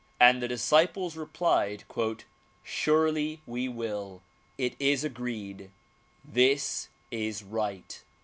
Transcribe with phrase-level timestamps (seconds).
[0.19, 1.83] All the disciples replied
[2.63, 4.23] "Surely we will,—
[4.67, 5.69] it is agreed;
[6.25, 8.03] this is right.